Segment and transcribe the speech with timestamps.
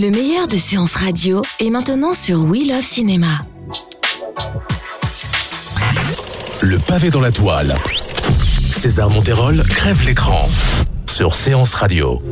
[0.00, 3.26] Le meilleur de séances radio est maintenant sur We Love Cinéma.
[6.62, 7.74] Le pavé dans la toile.
[8.58, 10.48] César Monterol crève l'écran
[11.04, 12.22] sur Séance Radio.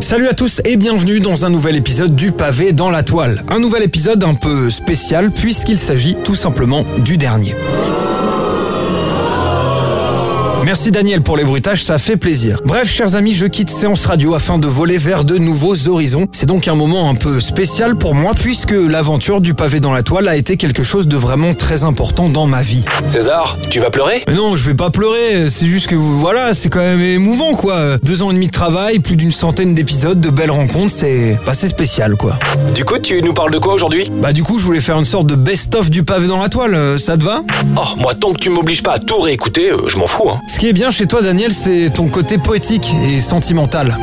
[0.00, 3.44] Salut à tous et bienvenue dans un nouvel épisode du pavé dans la toile.
[3.50, 7.54] Un nouvel épisode un peu spécial puisqu'il s'agit tout simplement du dernier.
[10.70, 12.60] Merci Daniel pour les bruitages, ça fait plaisir.
[12.64, 16.28] Bref, chers amis, je quitte Séance Radio afin de voler vers de nouveaux horizons.
[16.30, 20.04] C'est donc un moment un peu spécial pour moi puisque l'aventure du pavé dans la
[20.04, 22.84] toile a été quelque chose de vraiment très important dans ma vie.
[23.08, 24.22] César, tu vas pleurer?
[24.28, 27.98] Mais non, je vais pas pleurer, c'est juste que voilà, c'est quand même émouvant quoi.
[28.04, 31.52] Deux ans et demi de travail, plus d'une centaine d'épisodes, de belles rencontres, c'est bah,
[31.52, 32.38] c'est spécial quoi.
[32.76, 34.08] Du coup, tu nous parles de quoi aujourd'hui?
[34.22, 36.76] Bah du coup, je voulais faire une sorte de best-of du pavé dans la toile,
[36.76, 37.42] euh, ça te va?
[37.76, 40.30] Oh, moi, tant que tu m'obliges pas à tout réécouter, euh, je m'en fous.
[40.30, 40.38] Hein.
[40.60, 43.96] Ce qui est bien chez toi, Daniel, c'est ton côté poétique et sentimental.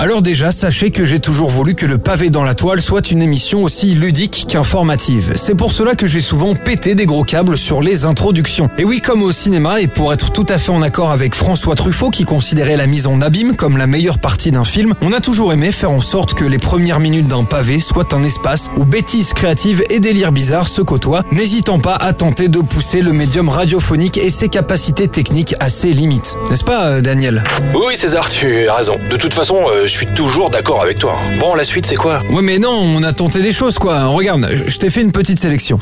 [0.00, 3.20] Alors déjà, sachez que j'ai toujours voulu que le pavé dans la toile soit une
[3.20, 5.32] émission aussi ludique qu'informative.
[5.34, 8.70] C'est pour cela que j'ai souvent pété des gros câbles sur les introductions.
[8.78, 11.74] Et oui, comme au cinéma, et pour être tout à fait en accord avec François
[11.74, 15.18] Truffaut qui considérait la mise en abîme comme la meilleure partie d'un film, on a
[15.18, 18.84] toujours aimé faire en sorte que les premières minutes d'un pavé soient un espace où
[18.84, 23.48] bêtises créatives et délires bizarres se côtoient, n'hésitant pas à tenter de pousser le médium
[23.48, 26.36] radiophonique et ses capacités techniques à ses limites.
[26.50, 27.42] N'est-ce pas, euh, Daniel?
[27.74, 28.96] Oui, César, tu as raison.
[29.10, 31.14] De toute façon, euh, je suis toujours d'accord avec toi.
[31.18, 31.38] hein.
[31.40, 32.22] Bon, la suite, c'est quoi?
[32.30, 34.04] Ouais mais non, on a tenté des choses quoi.
[34.04, 35.80] Regarde, je t'ai fait une petite sélection.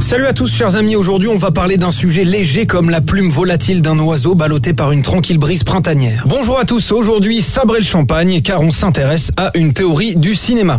[0.00, 3.30] Salut à tous chers amis, aujourd'hui on va parler d'un sujet léger comme la plume
[3.30, 6.22] volatile d'un oiseau ballotté par une tranquille brise printanière.
[6.26, 10.78] Bonjour à tous, aujourd'hui sabrez le champagne car on s'intéresse à une théorie du cinéma.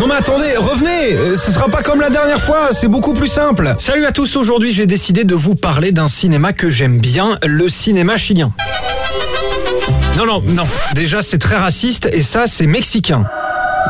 [0.00, 3.28] Non mais attendez, revenez euh, Ce sera pas comme la dernière fois, c'est beaucoup plus
[3.28, 3.74] simple.
[3.78, 7.68] Salut à tous, aujourd'hui j'ai décidé de vous parler d'un cinéma que j'aime bien, le
[7.68, 8.50] cinéma chilien.
[10.16, 10.66] Non, non, non.
[10.94, 13.24] Déjà, c'est très raciste et ça, c'est mexicain.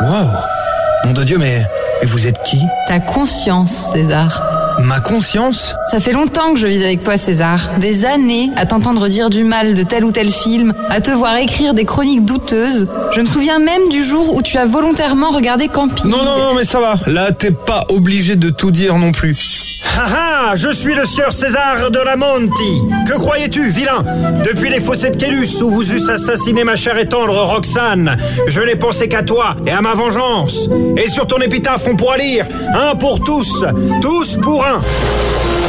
[0.03, 1.06] Wow.
[1.06, 1.65] Nom de Dieu, mais,
[2.00, 2.60] mais vous êtes qui?
[2.88, 4.59] Ta conscience, César.
[4.82, 7.70] Ma conscience Ça fait longtemps que je vis avec toi, César.
[7.78, 11.36] Des années à t'entendre dire du mal de tel ou tel film, à te voir
[11.36, 12.88] écrire des chroniques douteuses.
[13.14, 16.10] Je me souviens même du jour où tu as volontairement regardé Camping.
[16.10, 16.94] Non, non, non, mais ça va.
[17.06, 19.79] Là, t'es pas obligé de tout dire non plus.
[19.99, 20.06] Ah
[20.53, 22.83] ah, je suis le sieur César de la Monti.
[23.06, 24.03] Que croyais-tu, vilain?
[24.45, 28.61] Depuis les fossés de Kélus où vous eussent assassiné ma chère et tendre Roxane, je
[28.61, 30.69] n'ai pensé qu'à toi et à ma vengeance.
[30.97, 33.65] Et sur ton épitaphe, on pourra lire un pour tous,
[34.01, 34.81] tous pour un.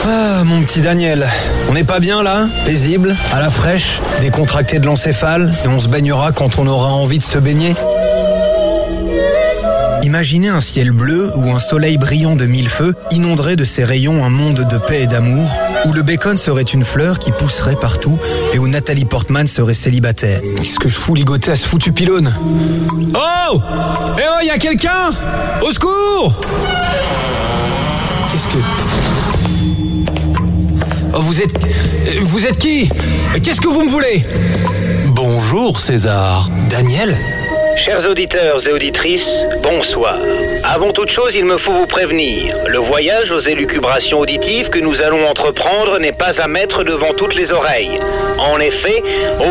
[0.06, 1.28] Ah, mon petit Daniel.
[1.70, 5.88] On n'est pas bien là Paisible, à la fraîche, décontracté de l'encéphale, et on se
[5.88, 7.76] baignera quand on aura envie de se baigner?
[10.12, 14.26] Imaginez un ciel bleu où un soleil brillant de mille feux inonderait de ses rayons
[14.26, 15.50] un monde de paix et d'amour,
[15.86, 18.20] où le bacon serait une fleur qui pousserait partout
[18.54, 20.42] et où Nathalie Portman serait célibataire.
[20.58, 22.36] Qu'est-ce que je fous ligoter à ce foutu pylône?
[23.16, 23.62] Oh!
[24.18, 25.12] Eh oh, y a quelqu'un!
[25.62, 26.42] Au secours!
[28.34, 28.58] Qu'est-ce que...
[31.14, 31.58] Oh, vous êtes...
[32.20, 32.90] Vous êtes qui?
[33.42, 34.26] Qu'est-ce que vous me voulez?
[35.06, 36.50] Bonjour, César.
[36.70, 37.18] Daniel?
[37.84, 40.20] Chers auditeurs et auditrices, bonsoir.
[40.64, 42.56] Avant toute chose, il me faut vous prévenir.
[42.68, 47.34] Le voyage aux élucubrations auditives que nous allons entreprendre n'est pas à mettre devant toutes
[47.34, 48.00] les oreilles.
[48.38, 49.02] En effet,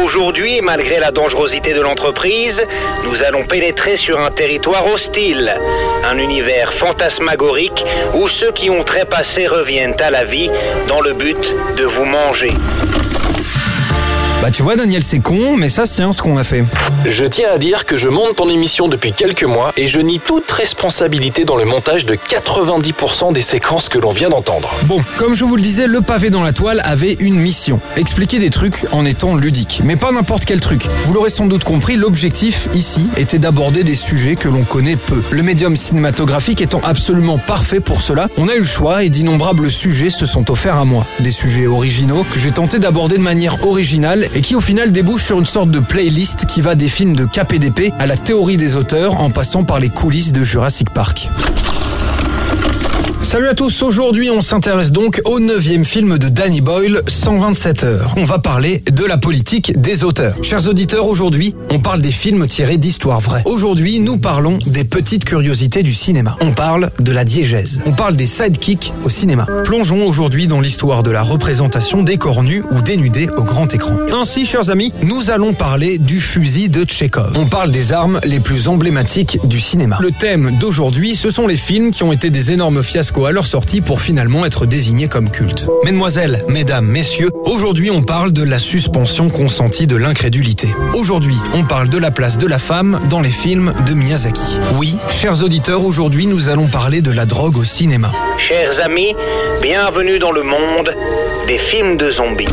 [0.05, 2.63] aujourd'hui, malgré la dangerosité de l'entreprise,
[3.03, 5.53] nous allons pénétrer sur un territoire hostile,
[6.05, 10.51] un univers fantasmagorique où ceux qui ont trépassé reviennent à la vie
[10.87, 12.53] dans le but de vous manger.
[14.42, 16.65] Bah tu vois Daniel c'est con mais ça c'est ce qu'on a fait.
[17.04, 20.19] Je tiens à dire que je monte ton émission depuis quelques mois et je nie
[20.19, 24.71] toute responsabilité dans le montage de 90% des séquences que l'on vient d'entendre.
[24.84, 27.81] Bon, comme je vous le disais, le pavé dans la toile avait une mission.
[27.98, 29.83] Expliquer des trucs en étant ludique.
[29.84, 30.87] Mais pas n'importe quel truc.
[31.03, 35.22] Vous l'aurez sans doute compris, l'objectif ici était d'aborder des sujets que l'on connaît peu.
[35.31, 39.71] Le médium cinématographique étant absolument parfait pour cela, on a eu le choix et d'innombrables
[39.71, 41.07] sujets se sont offerts à moi.
[41.21, 45.24] Des sujets originaux que j'ai tenté d'aborder de manière originale et qui au final débouchent
[45.24, 48.77] sur une sorte de playlist qui va des films de KPDP à la théorie des
[48.77, 51.28] auteurs en passant par les coulisses de Jurassic Park.
[53.30, 58.12] Salut à tous, aujourd'hui on s'intéresse donc au neuvième film de Danny Boyle, 127 heures.
[58.16, 60.34] On va parler de la politique des auteurs.
[60.42, 63.44] Chers auditeurs, aujourd'hui on parle des films tirés d'histoires vraies.
[63.44, 66.34] Aujourd'hui nous parlons des petites curiosités du cinéma.
[66.41, 67.80] On parle de la diégèse.
[67.86, 69.47] On parle des sidekicks au cinéma.
[69.62, 73.97] Plongeons aujourd'hui dans l'histoire de la représentation des corps nus ou dénudés au grand écran.
[74.12, 77.34] Ainsi, chers amis, nous allons parler du fusil de Tchekhov.
[77.36, 79.98] On parle des armes les plus emblématiques du cinéma.
[80.00, 83.47] Le thème d'aujourd'hui, ce sont les films qui ont été des énormes fiascos à leur
[83.47, 85.69] sortie pour finalement être désignés comme cultes.
[85.84, 90.69] Mesdemoiselles, mesdames, messieurs, aujourd'hui on parle de la suspension consentie de l'incrédulité.
[90.95, 94.61] Aujourd'hui, on parle de la place de la femme dans les films de Miyazaki.
[94.77, 98.11] Oui, chers auditeurs, aujourd'hui nous allons parler de la drogue au cinéma.
[98.39, 99.15] Chers amis,
[99.63, 100.95] bienvenue dans le monde
[101.47, 102.47] des films de zombies.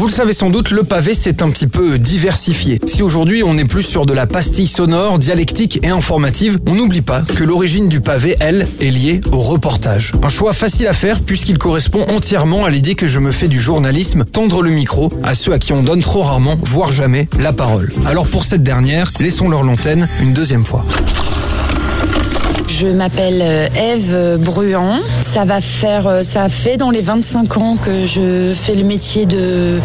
[0.00, 2.80] Vous le savez sans doute, le pavé s'est un petit peu diversifié.
[2.86, 7.02] Si aujourd'hui on est plus sur de la pastille sonore, dialectique et informative, on n'oublie
[7.02, 10.12] pas que l'origine du pavé, elle, est liée au reportage.
[10.22, 13.60] Un choix facile à faire puisqu'il correspond entièrement à l'idée que je me fais du
[13.60, 17.52] journalisme, tendre le micro à ceux à qui on donne trop rarement, voire jamais, la
[17.52, 17.92] parole.
[18.06, 20.82] Alors pour cette dernière, laissons leur l'antenne une deuxième fois.
[22.78, 24.98] Je m'appelle euh, Eve Bruand.
[25.22, 29.26] Ça va faire, euh, ça fait dans les 25 ans que je fais le métier
[29.26, 29.78] de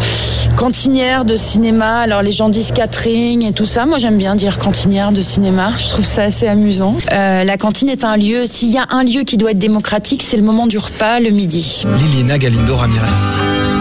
[0.56, 1.98] cantinière de cinéma.
[1.98, 3.86] Alors les gens disent catering et tout ça.
[3.86, 5.70] Moi j'aime bien dire cantinière de cinéma.
[5.78, 6.96] Je trouve ça assez amusant.
[7.12, 8.46] Euh, la cantine est un lieu.
[8.46, 11.30] S'il y a un lieu qui doit être démocratique, c'est le moment du repas, le
[11.30, 11.84] midi.
[11.98, 13.75] Liliana Galindo Ramirez.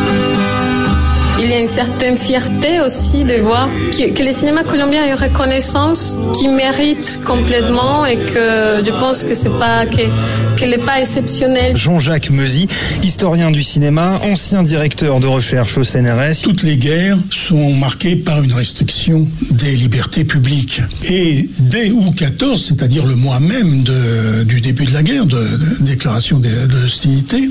[1.45, 5.07] Il y a une certaine fierté aussi de voir que, que le cinéma colombien a
[5.09, 10.01] une reconnaissance qui mérite complètement et que je pense que c'est pas que
[10.57, 11.77] qu'elle n'est pas exceptionnelle.
[11.77, 12.65] Jean-Jacques Meusy,
[13.03, 16.41] historien du cinéma, ancien directeur de recherche au CNRS.
[16.41, 20.81] Toutes les guerres sont marquées par une restriction des libertés publiques.
[21.07, 25.37] Et dès août 14, c'est-à-dire le mois même de, du début de la guerre, de,
[25.37, 27.49] de déclaration de, de hostilité,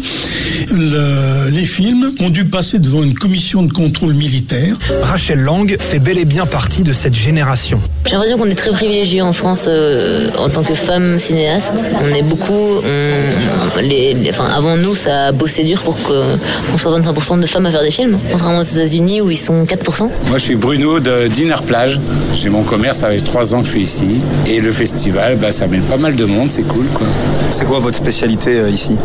[0.72, 4.74] le, les films ont dû passer devant une commission de contrôle militaire.
[5.02, 7.78] Rachel Lang fait bel et bien partie de cette génération.
[8.06, 11.74] J'ai l'impression qu'on est très privilégié en France euh, en tant que femme cinéaste.
[12.02, 12.52] On est beaucoup,
[12.82, 17.46] on, les, les- enfin, avant nous, ça a bossé dur pour qu'on soit 25% de
[17.46, 19.98] femmes à faire des films, contrairement aux États-Unis où ils sont 4%.
[20.00, 22.00] Moi, je suis Bruno de Dinner Plage.
[22.34, 24.06] J'ai mon commerce, ça fait trois ans que je suis ici.
[24.46, 27.06] Et le festival, bah, ça mène pas mal de monde, c'est cool, quoi.
[27.50, 28.96] C'est quoi votre spécialité euh, ici?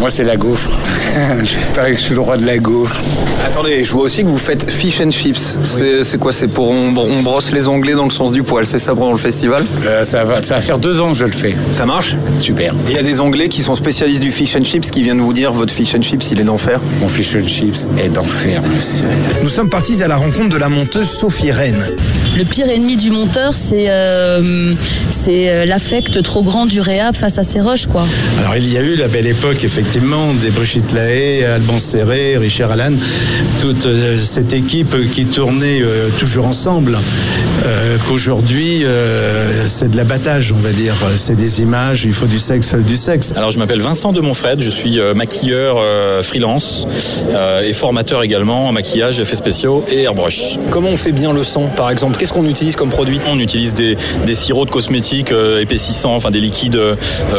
[0.00, 0.70] Moi, c'est la gaufre.
[1.44, 3.00] je parie que je suis le roi de la gaufre.
[3.46, 5.56] Attendez, je vois aussi que vous faites fish and chips.
[5.64, 8.66] C'est c'est quoi C'est pour on, on brosse les onglets dans le sens du poil.
[8.66, 9.64] C'est ça pendant le festival?
[9.86, 11.54] Euh, ça, va, ça va faire deux ans que je le fais.
[11.72, 12.16] Ça marche?
[12.38, 12.74] Super.
[12.88, 15.32] Il y a des anglais qui sont spécialistes du fish and chips qui viennent vous
[15.32, 16.80] dire votre fish and chips il est d'enfer?
[17.00, 19.04] Mon fish and chips est d'enfer, monsieur.
[19.42, 21.84] Nous sommes partis à la rencontre de la monteuse Sophie Rennes.
[22.36, 24.72] Le pire ennemi du monteur, c'est euh,
[25.10, 28.04] c'est euh, l'affect trop grand du réa face à ses rushs, quoi.
[28.40, 32.72] Alors il y a eu la belle époque effectivement des Brigitte Lahaye, Alban Serré, Richard
[32.72, 32.92] Allan,
[33.60, 36.96] toute euh, cette équipe qui tournait euh, toujours ensemble.
[37.66, 42.38] Euh, Qu'aujourd'hui euh, c'est de l'abattage on va dire, c'est des images, il faut du
[42.38, 43.32] sexe, du sexe.
[43.36, 46.86] Alors je m'appelle Vincent de Montfred, je suis euh, maquilleur euh, freelance
[47.30, 50.58] euh, et formateur également en maquillage, effets spéciaux et airbrush.
[50.70, 52.16] Comment on fait bien le sang par exemple?
[52.18, 53.20] Qu'est-ce qu'on utilise comme produit?
[53.28, 53.96] On utilise des,
[54.26, 56.94] des sirops de cosmétiques euh, épaississants, enfin des liquides euh,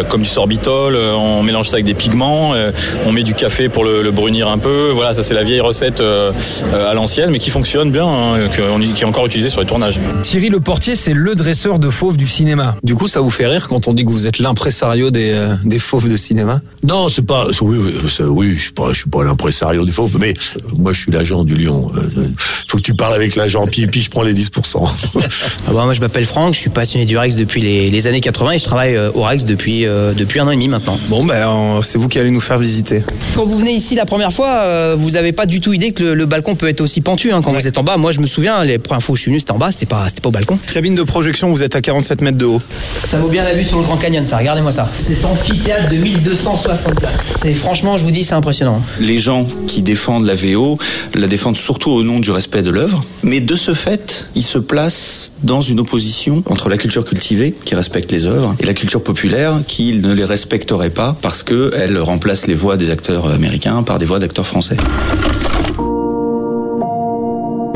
[0.10, 2.72] comme du sorbitol, euh, on mélange ça avec des pigments, euh,
[3.06, 5.62] on met du café pour le, le brunir un peu, voilà ça c'est la vieille
[5.62, 6.32] recette euh,
[6.74, 8.48] à l'ancienne mais qui fonctionne bien, hein,
[8.96, 10.00] qui est encore utilisée sur les tournages.
[10.22, 12.76] Thierry Le Portier, c'est le dresseur de fauves du cinéma.
[12.84, 15.56] Du coup, ça vous fait rire quand on dit que vous êtes l'impresario des, euh,
[15.66, 16.62] des fauves de cinéma?
[16.84, 17.48] Non, c'est pas.
[17.62, 17.78] Oui,
[18.20, 21.12] oui, je suis pas, je suis pas l'impresario du fauve, mais euh, moi, je suis
[21.12, 21.92] l'agent du lion.
[21.96, 22.28] Euh, euh,
[22.68, 24.84] faut que tu parles avec l'agent, puis, puis je prends les 10%.
[25.68, 28.22] Ah bah, moi je m'appelle Franck, je suis passionné du Rex depuis les, les années
[28.22, 30.98] 80 et je travaille euh, au Rex depuis, euh, depuis un an et demi maintenant.
[31.10, 33.04] Bon, ben, c'est vous qui allez nous faire visiter.
[33.36, 36.04] Quand vous venez ici la première fois, euh, vous n'avez pas du tout idée que
[36.04, 37.98] le, le balcon peut être aussi pentu hein, quand vous êtes en bas.
[37.98, 39.86] Moi je me souviens, les premières fois où je suis venu c'était en bas, c'était
[39.86, 40.60] pas, c'était pas au balcon.
[40.72, 42.62] Cabine de projection, vous êtes à 47 mètres de haut.
[43.04, 44.90] Ça vaut bien la vue sur le Grand Canyon ça, regardez-moi ça.
[44.98, 47.20] C'est amphithéâtre de 1260 places.
[47.40, 48.82] C'est franchement, je vous dis, c'est impressionnant.
[49.00, 50.78] Les gens qui défendent la VO
[51.16, 54.58] la défendent surtout au nom du respect de l'œuvre, mais de ce fait, ils se
[54.58, 59.04] placent dans une opposition entre la culture cultivée, qui respecte les œuvres, et la culture
[59.04, 64.00] populaire, qui ne les respecterait pas parce qu'elle remplace les voix des acteurs américains par
[64.00, 64.78] des voix d'acteurs français.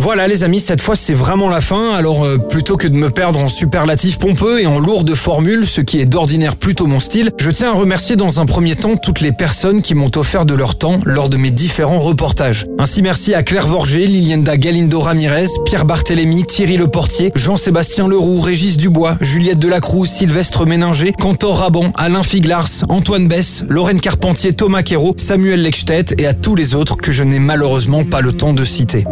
[0.04, 3.12] Voilà les amis, cette fois c'est vraiment la fin, alors euh, plutôt que de me
[3.12, 7.30] perdre en superlatifs pompeux et en lourdes formules, ce qui est d'ordinaire plutôt mon style,
[7.40, 10.56] je tiens à remercier dans un premier temps toutes les personnes qui m'ont offert de
[10.56, 12.66] leur temps lors de mes différents reportages.
[12.80, 18.78] Ainsi merci à Claire Vorger, Lilienda Galindo Ramirez, Pierre Barthélémy, Thierry Leportier, Jean-Sébastien Leroux, Régis
[18.78, 25.14] Dubois, Juliette Delacruz, Sylvestre Méninger, Cantor Raban, Alain Figlars, Antoine Bess, Lorraine Carpentier, Thomas Quérault,
[25.18, 28.64] Samuel Lechstedt et à tous les autres que je n'ai malheureusement pas le temps de
[28.64, 29.06] citer.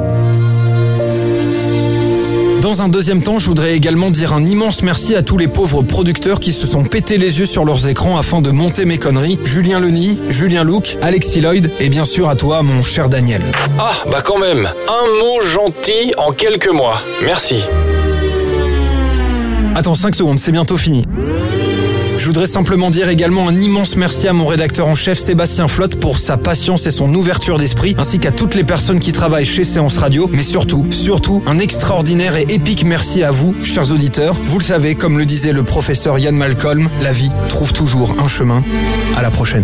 [2.61, 5.81] Dans un deuxième temps, je voudrais également dire un immense merci à tous les pauvres
[5.81, 9.39] producteurs qui se sont pété les yeux sur leurs écrans afin de monter mes conneries.
[9.45, 13.41] Julien Leny, Julien Luc, Alexis Lloyd et bien sûr à toi, mon cher Daniel.
[13.79, 17.01] Ah, bah quand même, un mot gentil en quelques mois.
[17.23, 17.63] Merci.
[19.73, 21.05] Attends 5 secondes, c'est bientôt fini.
[22.19, 25.95] Je voudrais simplement dire également un immense merci à mon rédacteur en chef Sébastien Flotte
[25.95, 29.63] pour sa patience et son ouverture d'esprit, ainsi qu'à toutes les personnes qui travaillent chez
[29.63, 34.37] Séance Radio, mais surtout, surtout, un extraordinaire et épique merci à vous, chers auditeurs.
[34.43, 38.27] Vous le savez, comme le disait le professeur Yann Malcolm, la vie trouve toujours un
[38.27, 38.65] chemin.
[39.15, 39.63] À la prochaine.